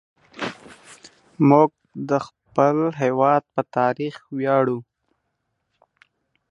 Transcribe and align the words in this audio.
موږ 1.49 1.71
د 2.09 2.11
خپل 2.25 2.77
هېواد 3.01 3.43
په 3.53 3.61
تاريخ 3.77 4.15
وياړو. 4.37 4.79